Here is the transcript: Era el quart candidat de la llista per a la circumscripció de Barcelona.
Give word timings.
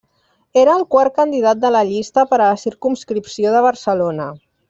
Era 0.61 0.71
el 0.79 0.85
quart 0.93 1.13
candidat 1.19 1.59
de 1.65 1.71
la 1.75 1.83
llista 1.91 2.25
per 2.33 2.39
a 2.45 2.49
la 2.53 2.57
circumscripció 2.63 3.53
de 3.59 3.63
Barcelona. 3.67 4.29